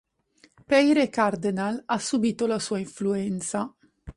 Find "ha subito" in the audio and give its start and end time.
1.87-2.47